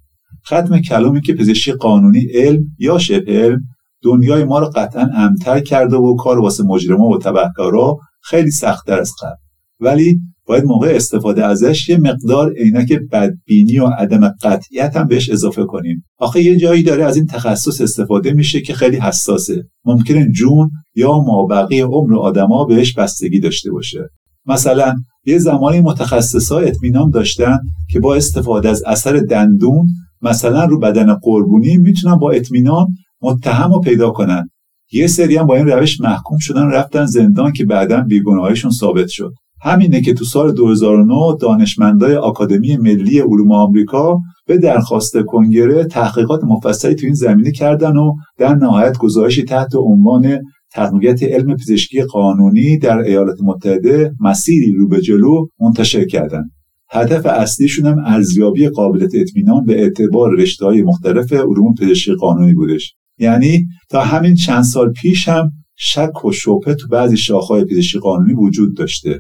[0.48, 3.60] ختم کلامی که پزشکی قانونی علم یا شبه علم
[4.04, 9.12] دنیای ما رو قطعا امتر کرده و کار واسه مجرما و تبهکارا خیلی سختتر از
[9.22, 9.36] قبل.
[9.80, 10.20] ولی
[10.50, 16.04] باید موقع استفاده ازش یه مقدار عینک بدبینی و عدم قطعیت هم بهش اضافه کنیم.
[16.18, 19.64] آخه یه جایی داره از این تخصص استفاده میشه که خیلی حساسه.
[19.86, 24.10] ممکنه جون یا مابقی عمر آدما بهش بستگی داشته باشه.
[24.46, 24.96] مثلا
[25.26, 27.58] یه زمانی متخصصا اطمینان داشتن
[27.90, 29.88] که با استفاده از اثر دندون
[30.22, 32.88] مثلا رو بدن قربونی می‌تونن با اطمینان
[33.22, 34.50] متهم رو پیدا کنن.
[34.92, 39.34] یه سری هم با این روش محکوم شدن رفتن زندان که بعدا بیگناهیشون ثابت شد.
[39.62, 46.96] همینه که تو سال 2009 دانشمندای آکادمی ملی علوم آمریکا به درخواست کنگره تحقیقات مفصلی
[46.96, 50.40] تو این زمینه کردن و در نهایت گزارشی تحت عنوان
[50.72, 56.52] تقویت علم پزشکی قانونی در ایالات متحده مسیری رو به جلو منتشر کردند.
[56.92, 62.96] هدف اصلیشون هم ارزیابی قابلیت اطمینان به اعتبار رشته های مختلف علوم پزشکی قانونی بودش
[63.18, 68.34] یعنی تا همین چند سال پیش هم شک و شبهه تو بعضی شاخهای پزشکی قانونی
[68.34, 69.20] وجود داشته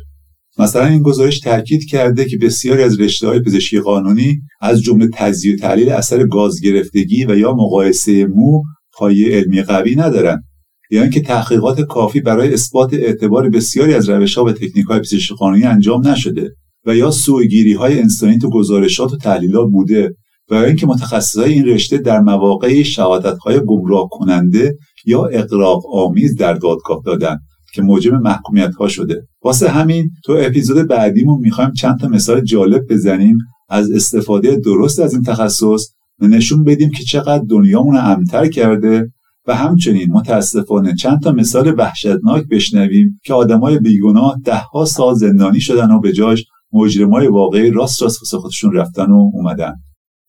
[0.59, 5.53] مثلا این گزارش تاکید کرده که بسیاری از رشته های پزشکی قانونی از جمله تجزیه
[5.53, 8.61] و تحلیل اثر گاز گرفتگی و یا مقایسه مو
[8.93, 10.43] پایه علمی قوی ندارند.
[10.91, 15.35] یا اینکه تحقیقات کافی برای اثبات اعتبار بسیاری از روش ها و تکنیک های پزشکی
[15.35, 16.51] قانونی انجام نشده
[16.85, 20.15] و یا سوگیری های انسانی تو گزارشات و تحلیلات بوده
[20.51, 26.35] و یا اینکه متخصصای این رشته در مواقع شهادت های گمراه کننده یا اقراق آمیز
[26.35, 27.37] در دادگاه دادن.
[27.73, 29.27] که موجب محکومیت ها شده.
[29.43, 33.37] واسه همین تو اپیزود بعدیمون می‌خوایم چند تا مثال جالب بزنیم
[33.69, 35.87] از استفاده درست از این تخصص
[36.21, 39.11] و نشون بدیم که چقدر دنیامون امتر کرده
[39.47, 45.91] و همچنین متاسفانه چند تا مثال وحشتناک بشنویم که آدمای بیگناه دهها سال زندانی شدن
[45.91, 49.73] و به جاش مجرمای واقعی راست راست واسه خودشون رفتن و اومدن.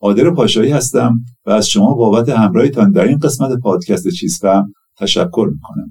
[0.01, 5.91] عادر پاشایی هستم و از شما بابت همراهیتان در این قسمت پادکست چیزفهم تشکر می‌کنم.